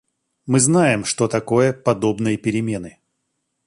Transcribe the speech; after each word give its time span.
Мы 0.47 0.59
знаем, 0.59 1.05
что 1.05 1.27
такое 1.27 1.73
подобные 1.73 2.35
перемены. 2.35 2.97